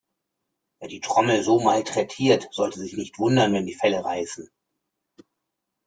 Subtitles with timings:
[0.79, 4.49] Wer die Trommel so malträtiert, sollte sich nicht wundern, wenn die Felle reißen.